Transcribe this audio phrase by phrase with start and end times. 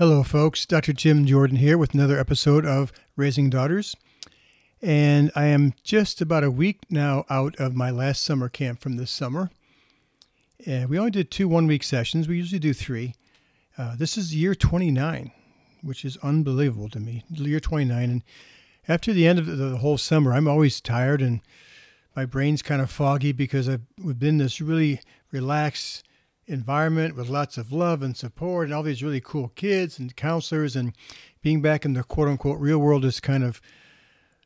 [0.00, 0.64] Hello, folks.
[0.64, 0.94] Dr.
[0.94, 3.94] Tim Jordan here with another episode of Raising Daughters.
[4.80, 8.96] And I am just about a week now out of my last summer camp from
[8.96, 9.50] this summer.
[10.64, 12.28] And we only did two one week sessions.
[12.28, 13.14] We usually do three.
[13.76, 15.32] Uh, this is year 29,
[15.82, 17.22] which is unbelievable to me.
[17.28, 18.02] Year 29.
[18.10, 18.22] And
[18.88, 21.42] after the end of the whole summer, I'm always tired and
[22.16, 23.82] my brain's kind of foggy because I've
[24.18, 26.04] been this really relaxed
[26.46, 30.74] environment with lots of love and support and all these really cool kids and counselors
[30.74, 30.94] and
[31.42, 33.60] being back in the quote unquote real world is kind of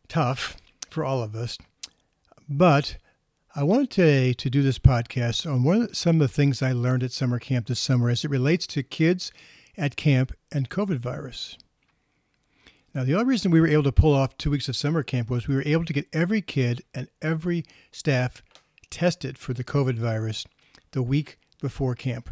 [0.09, 0.57] tough
[0.91, 1.59] for all of us.
[2.49, 2.99] But
[3.57, 6.73] I wanted today to do this podcast on one of some of the things I
[6.73, 9.33] learned at summer camp this summer as it relates to kids
[9.77, 11.57] at camp and COVID virus.
[12.95, 15.29] Now, the only reason we were able to pull off two weeks of summer camp
[15.29, 18.43] was we were able to get every kid and every staff
[18.91, 20.45] tested for the COVID virus
[20.93, 22.31] the week before camp.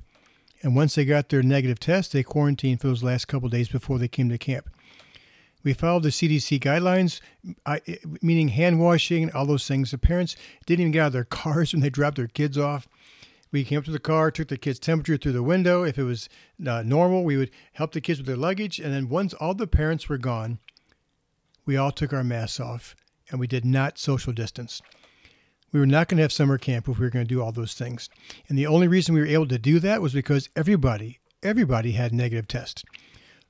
[0.62, 3.98] And once they got their negative test, they quarantined for those last couple days before
[3.98, 4.68] they came to camp.
[5.64, 7.20] We followed the CDC guidelines,
[8.20, 9.90] meaning hand washing all those things.
[9.90, 12.88] The parents didn't even get out of their cars when they dropped their kids off.
[13.52, 15.84] We came up to the car, took the kids' temperature through the window.
[15.84, 16.28] If it was
[16.66, 18.78] uh, normal, we would help the kids with their luggage.
[18.78, 20.58] And then once all the parents were gone,
[21.66, 22.96] we all took our masks off
[23.30, 24.80] and we did not social distance.
[25.72, 27.52] We were not going to have summer camp if we were going to do all
[27.52, 28.08] those things.
[28.48, 32.12] And the only reason we were able to do that was because everybody, everybody had
[32.12, 32.84] negative tests.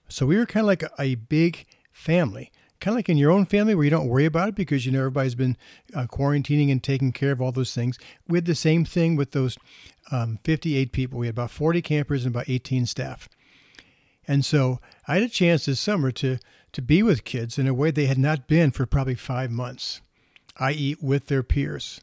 [0.08, 3.30] So we were kind of like a, a big family kind of like in your
[3.30, 5.56] own family where you don't worry about it because you know everybody's been
[5.94, 7.96] uh, quarantining and taking care of all those things.
[8.26, 9.56] We had the same thing with those
[10.10, 11.20] um, 58 people.
[11.20, 13.28] We had about 40 campers and about 18 staff.
[14.26, 16.38] And so I had a chance this summer to
[16.72, 20.00] to be with kids in a way they had not been for probably five months,
[20.56, 22.00] i.e., with their peers.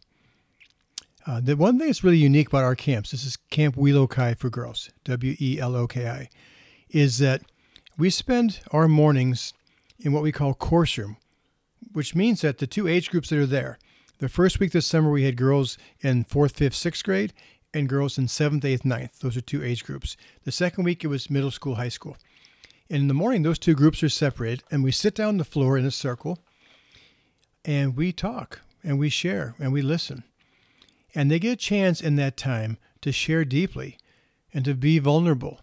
[1.29, 4.49] Uh, the one thing that's really unique about our camps, this is Camp Weloki for
[4.49, 6.29] girls, W E L O K I,
[6.89, 7.43] is that
[7.99, 9.53] we spend our mornings
[9.99, 11.17] in what we call course room,
[11.91, 13.77] which means that the two age groups that are there,
[14.17, 17.31] the first week this summer we had girls in fourth, fifth, sixth grade,
[17.75, 19.19] and girls in seventh, eighth, ninth.
[19.19, 20.17] Those are two age groups.
[20.45, 22.17] The second week it was middle school, high school.
[22.89, 25.43] And in the morning, those two groups are separated, and we sit down on the
[25.43, 26.39] floor in a circle,
[27.63, 30.23] and we talk, and we share, and we listen.
[31.15, 33.97] And they get a chance in that time to share deeply
[34.53, 35.61] and to be vulnerable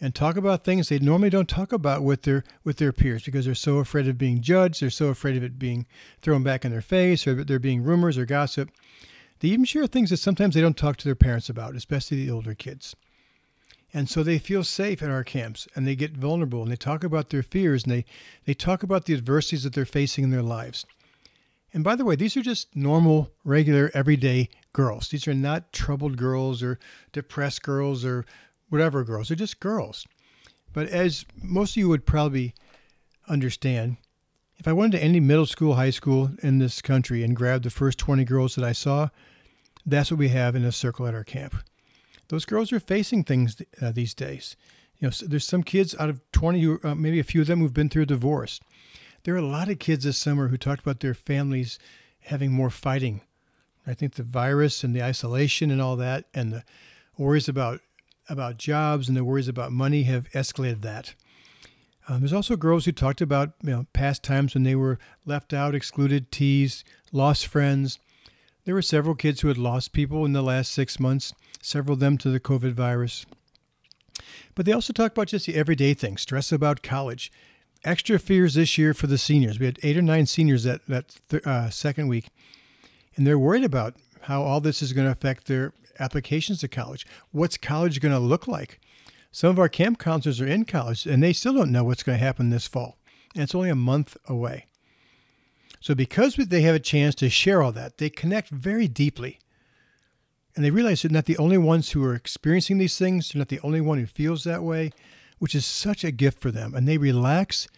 [0.00, 3.44] and talk about things they normally don't talk about with their with their peers because
[3.44, 5.86] they're so afraid of being judged, they're so afraid of it being
[6.22, 8.70] thrown back in their face, or there being rumors or gossip.
[9.40, 12.30] They even share things that sometimes they don't talk to their parents about, especially the
[12.30, 12.94] older kids.
[13.92, 17.04] And so they feel safe at our camps and they get vulnerable and they talk
[17.04, 18.04] about their fears and they,
[18.44, 20.84] they talk about the adversities that they're facing in their lives.
[21.72, 25.08] And by the way, these are just normal, regular, everyday girls.
[25.08, 26.78] These are not troubled girls or
[27.12, 28.24] depressed girls or
[28.68, 29.28] whatever girls.
[29.28, 30.06] They're just girls.
[30.72, 32.54] But as most of you would probably
[33.28, 33.96] understand,
[34.56, 37.70] if I went to any middle school, high school in this country and grabbed the
[37.70, 39.08] first 20 girls that I saw,
[39.86, 41.54] that's what we have in a circle at our camp.
[42.28, 44.56] Those girls are facing things uh, these days.
[44.98, 47.60] You know, there's some kids out of 20, who, uh, maybe a few of them
[47.60, 48.60] who've been through a divorce.
[49.24, 51.78] There are a lot of kids this summer who talked about their families
[52.20, 53.22] having more fighting.
[53.86, 56.64] I think the virus and the isolation and all that, and the
[57.16, 57.80] worries about
[58.28, 61.14] about jobs and the worries about money have escalated that.
[62.08, 65.52] Um, there's also girls who talked about you know, past times when they were left
[65.52, 67.98] out, excluded, teased, lost friends.
[68.64, 72.00] There were several kids who had lost people in the last six months, several of
[72.00, 73.24] them to the COVID virus.
[74.54, 77.30] But they also talked about just the everyday things stress about college,
[77.84, 79.58] extra fears this year for the seniors.
[79.58, 82.28] We had eight or nine seniors that, that th- uh, second week,
[83.16, 87.06] and they're worried about how all this is going to affect their applications to college.
[87.30, 88.80] What's college going to look like?
[89.30, 92.18] Some of our camp counselors are in college and they still don't know what's going
[92.18, 92.98] to happen this fall.
[93.34, 94.66] And it's only a month away.
[95.80, 99.38] So, because they have a chance to share all that, they connect very deeply.
[100.56, 103.48] And they realize they're not the only ones who are experiencing these things, they're not
[103.48, 104.90] the only one who feels that way,
[105.38, 106.74] which is such a gift for them.
[106.74, 107.68] And they relax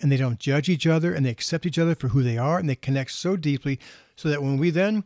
[0.00, 2.58] and they don't judge each other and they accept each other for who they are
[2.58, 3.78] and they connect so deeply
[4.14, 5.04] so that when we then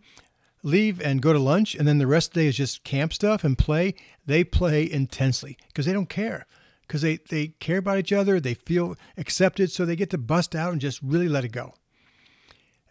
[0.63, 3.13] leave and go to lunch, and then the rest of the day is just camp
[3.13, 3.95] stuff and play,
[4.27, 6.47] they play intensely because they don't care.
[6.83, 10.55] Because they, they care about each other, they feel accepted, so they get to bust
[10.55, 11.75] out and just really let it go.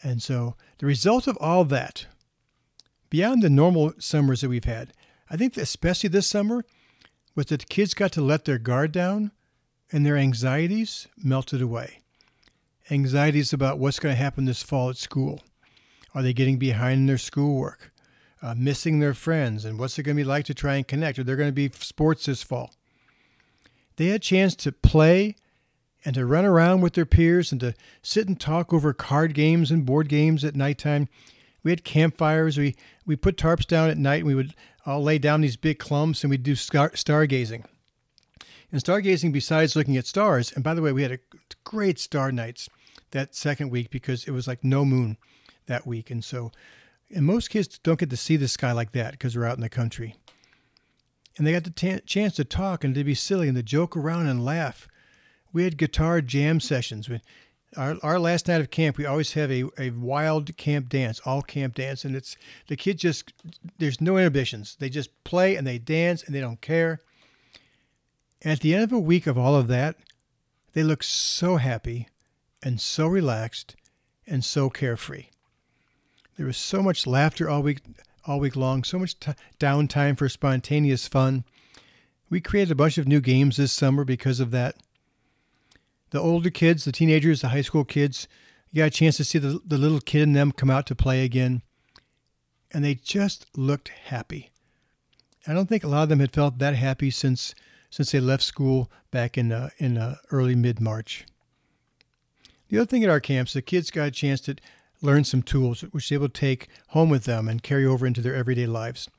[0.01, 2.05] And so the result of all that,
[3.09, 4.93] beyond the normal summers that we've had,
[5.29, 6.63] I think especially this summer,
[7.39, 9.31] was that the kids got to let their guard down
[9.93, 12.01] and their anxieties melted away.
[12.91, 15.39] Anxieties about what's going to happen this fall at school
[16.13, 17.93] are they getting behind in their schoolwork?
[18.41, 19.63] Uh, missing their friends?
[19.63, 21.17] And what's it going to be like to try and connect?
[21.17, 22.71] Are there going to be sports this fall?
[23.95, 25.37] they had a chance to play
[26.03, 29.71] and to run around with their peers and to sit and talk over card games
[29.71, 31.07] and board games at nighttime.
[31.63, 32.57] We had campfires.
[32.57, 32.75] We,
[33.05, 34.55] we put tarps down at night and we would
[34.89, 37.65] all lay down these big clumps and we'd do star- stargazing.
[38.71, 41.19] And stargazing, besides looking at stars, and by the way, we had a
[41.63, 42.69] great star nights
[43.11, 45.17] that second week because it was like no moon
[45.67, 46.11] that week.
[46.11, 46.51] And so,
[47.13, 49.61] and most kids don't get to see the sky like that because they're out in
[49.61, 50.15] the country.
[51.37, 53.95] And they got the t- chance to talk and to be silly and to joke
[53.95, 54.87] around and laugh.
[55.51, 57.09] We had guitar jam sessions.
[57.09, 57.21] We,
[57.77, 61.41] our, our last night of camp, we always have a, a wild camp dance, all
[61.41, 62.03] camp dance.
[62.03, 62.35] And it's
[62.67, 63.33] the kids just,
[63.77, 64.75] there's no inhibitions.
[64.79, 66.99] They just play and they dance and they don't care.
[68.41, 69.97] And at the end of a week of all of that,
[70.73, 72.07] they look so happy
[72.63, 73.75] and so relaxed
[74.25, 75.25] and so carefree.
[76.37, 77.79] There was so much laughter all week,
[78.25, 81.43] all week long, so much t- downtime for spontaneous fun.
[82.29, 84.75] We created a bunch of new games this summer because of that.
[86.11, 88.27] The older kids, the teenagers, the high school kids,
[88.71, 90.95] you got a chance to see the, the little kid in them come out to
[90.95, 91.61] play again.
[92.71, 94.51] And they just looked happy.
[95.47, 97.55] I don't think a lot of them had felt that happy since
[97.89, 101.25] since they left school back in uh, in uh, early mid March.
[102.67, 104.55] The other thing at our camps, the kids got a chance to
[105.01, 108.35] learn some tools which they will take home with them and carry over into their
[108.35, 109.09] everyday lives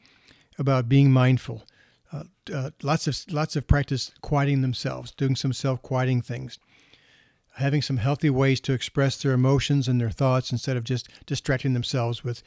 [0.59, 1.65] about being mindful.
[2.13, 6.59] Uh, uh, lots of lots of practice quieting themselves, doing some self-quieting things,
[7.57, 11.73] having some healthy ways to express their emotions and their thoughts instead of just distracting
[11.73, 12.43] themselves with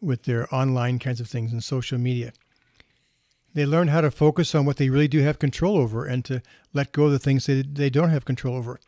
[0.00, 2.32] with their online kinds of things and social media.
[3.54, 6.42] They learn how to focus on what they really do have control over and to
[6.72, 8.78] let go of the things that they don't have control over.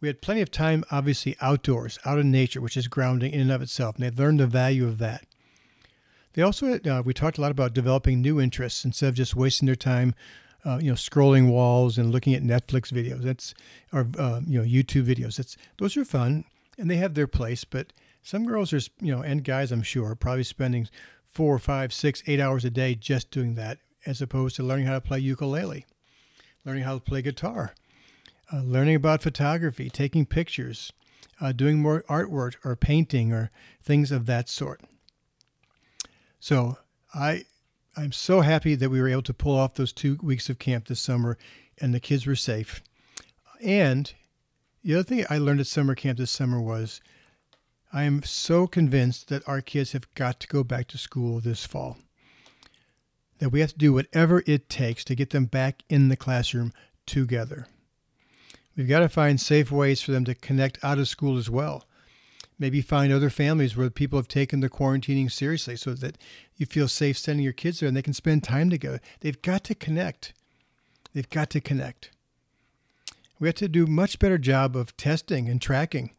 [0.00, 3.52] We had plenty of time, obviously, outdoors, out in nature, which is grounding in and
[3.52, 5.26] of itself, and they learned the value of that.
[6.34, 9.66] They also, uh, we talked a lot about developing new interests instead of just wasting
[9.66, 10.14] their time,
[10.64, 13.22] uh, you know, scrolling walls and looking at Netflix videos.
[13.22, 13.54] That's
[13.92, 15.36] or uh, you know YouTube videos.
[15.36, 16.44] That's those are fun
[16.78, 17.64] and they have their place.
[17.64, 17.92] But
[18.22, 20.88] some girls are, you know, and guys, I'm sure, are probably spending
[21.28, 24.94] four, five, six, eight hours a day just doing that, as opposed to learning how
[24.94, 25.86] to play ukulele,
[26.64, 27.74] learning how to play guitar,
[28.52, 30.92] uh, learning about photography, taking pictures,
[31.40, 33.50] uh, doing more artwork or painting or
[33.82, 34.80] things of that sort.
[36.40, 36.78] So
[37.14, 37.44] I,
[37.96, 40.88] I'm so happy that we were able to pull off those two weeks of camp
[40.88, 41.36] this summer,
[41.78, 42.82] and the kids were safe.
[43.62, 44.12] And
[44.82, 47.00] the other thing I learned at summer camp this summer was
[47.92, 51.66] I am so convinced that our kids have got to go back to school this
[51.66, 51.98] fall.
[53.38, 56.72] That we have to do whatever it takes to get them back in the classroom
[57.04, 57.66] together.
[58.76, 61.84] We've got to find safe ways for them to connect out of school as well.
[62.60, 66.18] Maybe find other families where people have taken the quarantining seriously so that
[66.56, 69.00] you feel safe sending your kids there and they can spend time together.
[69.20, 70.34] They've got to connect.
[71.14, 72.10] They've got to connect.
[73.38, 76.10] We have to do a much better job of testing and tracking.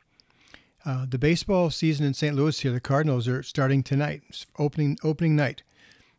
[0.84, 2.36] Uh, the baseball season in St.
[2.36, 5.62] Louis here, the Cardinals are starting tonight, opening opening night,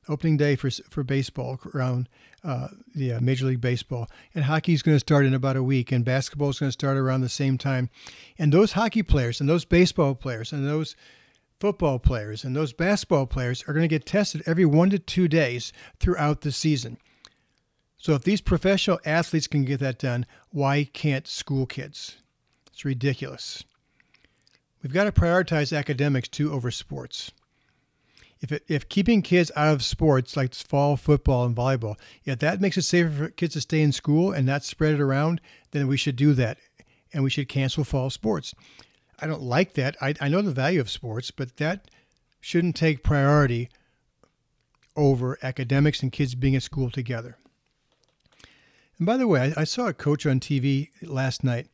[0.09, 2.09] opening day for for baseball around
[2.45, 4.09] uh, the uh, Major League Baseball.
[4.35, 6.73] And hockey is going to start in about a week, and basketball is going to
[6.73, 7.91] start around the same time.
[8.39, 10.97] And those hockey players, and those baseball players, and those
[11.61, 15.29] football players, and those basketball players are going to get tested every one to two
[15.29, 16.99] days throughout the season.
[17.97, 22.17] So if these professional athletes can get that done, why can't school kids?
[22.73, 23.63] It's ridiculous.
[24.83, 27.31] We've got to prioritize academics too over sports.
[28.43, 32.61] If, it, if keeping kids out of sports like fall football and volleyball, if that
[32.61, 35.87] makes it safer for kids to stay in school and not spread it around, then
[35.87, 36.59] we should do that.
[37.15, 38.55] And we should cancel fall sports.
[39.21, 39.97] I don't like that.
[40.01, 41.89] I, I know the value of sports, but that
[42.41, 43.69] shouldn't take priority
[44.97, 47.37] over academics and kids being at school together.
[48.99, 51.69] And by the way, I, I saw a coach on TV last night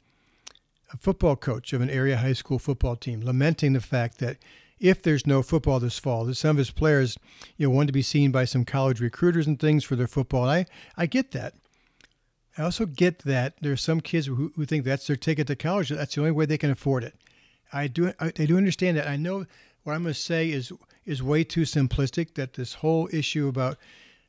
[0.93, 4.39] a football coach of an area high school football team, lamenting the fact that
[4.81, 7.19] if there's no football this fall, that some of his players,
[7.57, 10.49] you know, want to be seen by some college recruiters and things for their football.
[10.49, 10.67] And
[10.97, 11.55] I, I get that.
[12.57, 15.57] I also get that there are some kids who, who think that's their ticket to
[15.57, 15.91] college.
[15.91, 17.15] That's the only way they can afford it.
[17.73, 19.07] I do, I, I do understand that.
[19.07, 19.47] I know
[19.85, 20.73] what I'm going to say is
[21.07, 22.35] is way too simplistic.
[22.35, 23.79] That this whole issue about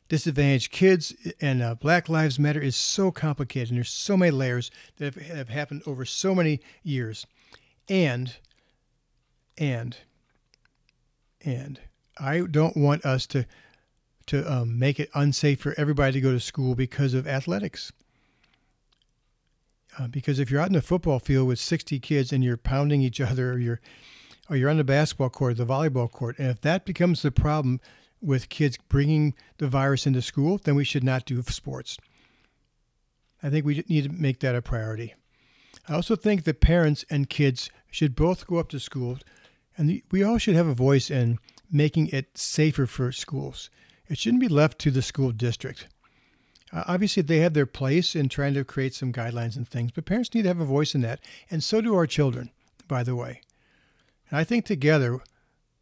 [0.08, 4.72] disadvantaged kids and uh, Black Lives Matter is so complicated, and there's so many layers
[4.98, 7.25] that have, have happened over so many years,
[7.89, 8.38] and
[9.58, 9.98] and
[11.43, 11.79] and
[12.19, 13.46] I don't want us to
[14.27, 17.91] to um, make it unsafe for everybody to go to school because of athletics.
[19.98, 23.01] Uh, because if you're out in the football field with 60 kids and you're pounding
[23.01, 23.81] each other, or you're
[24.48, 27.79] or you're on the basketball court, the volleyball court, and if that becomes the problem,
[28.22, 31.98] with kids bringing the virus into school, then we should not do sports.
[33.41, 35.13] I think we need to make that a priority.
[35.88, 39.17] I also think that parents and kids should both go up to school,
[39.79, 41.39] and we all should have a voice in
[41.71, 43.69] making it safer for schools.
[44.09, 45.88] It shouldn't be left to the school district.
[46.74, 50.05] Uh, obviously, they have their place in trying to create some guidelines and things, but
[50.05, 52.51] parents need to have a voice in that, and so do our children,
[52.89, 53.41] by the way.
[54.29, 55.21] And I think together,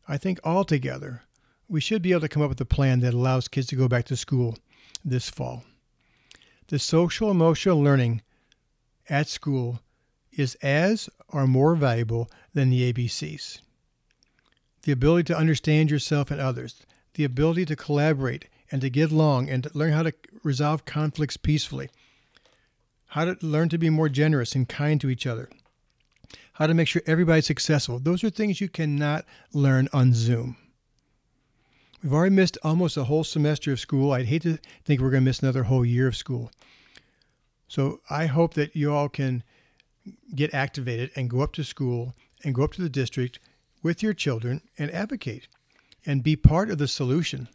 [0.08, 1.24] I think all together,
[1.68, 3.88] we should be able to come up with a plan that allows kids to go
[3.88, 4.60] back to school
[5.04, 5.63] this fall.
[6.68, 8.22] The social emotional learning
[9.10, 9.80] at school
[10.32, 13.62] is as or more valuable than the ABCs.
[14.88, 16.82] The ability to understand yourself and others,
[17.15, 20.13] the ability to collaborate and to get along and to learn how to
[20.46, 21.89] resolve conflicts peacefully,
[23.08, 25.50] how to learn to be more generous and kind to each other,
[26.53, 28.00] how to make sure everybody's successful.
[28.00, 30.56] Those are things you cannot learn on Zoom.
[32.01, 34.13] We've already missed almost a whole semester of school.
[34.13, 36.50] I'd hate to think we're going to miss another whole year of school.
[37.67, 39.44] So I hope that you all can
[40.34, 42.15] get activated and go up to school
[42.46, 43.39] and go up to the district
[43.88, 45.48] with your children and advocate
[46.06, 47.48] and be part of the solution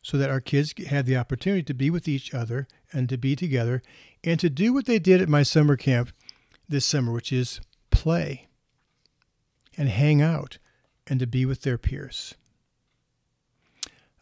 [0.00, 3.34] so that our kids have the opportunity to be with each other and to be
[3.34, 3.82] together
[4.22, 6.10] and to do what they did at my summer camp
[6.68, 7.60] this summer, which is
[7.90, 8.46] play
[9.76, 10.58] and hang out
[11.08, 12.36] and to be with their peers.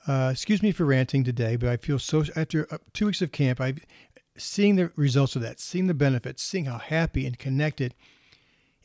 [0.09, 3.33] Uh, excuse me for ranting today, but I feel so after uh, two weeks of
[3.33, 3.85] camp, I've
[4.39, 7.95] seeing the results of that, seeing the benefits, seeing how happy and connected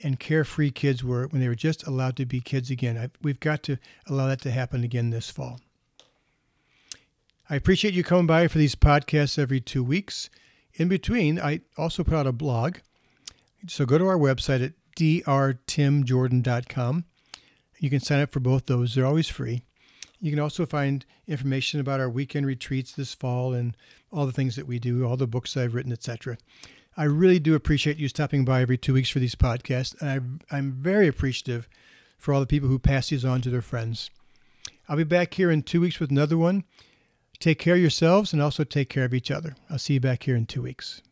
[0.01, 2.97] and carefree kids were when they were just allowed to be kids again.
[2.97, 3.77] I, we've got to
[4.07, 5.59] allow that to happen again this fall.
[7.49, 10.29] I appreciate you coming by for these podcasts every two weeks.
[10.73, 12.77] In between, I also put out a blog.
[13.67, 17.05] So go to our website at drtimjordan.com.
[17.79, 19.61] You can sign up for both those, they're always free.
[20.19, 23.77] You can also find information about our weekend retreats this fall and
[24.11, 26.37] all the things that we do, all the books I've written, etc.
[26.99, 30.57] I really do appreciate you stopping by every two weeks for these podcasts, and I,
[30.57, 31.69] I'm very appreciative
[32.17, 34.09] for all the people who pass these on to their friends.
[34.89, 36.63] I'll be back here in two weeks with another one.
[37.39, 39.55] Take care of yourselves and also take care of each other.
[39.69, 41.03] I'll see you back here in two weeks.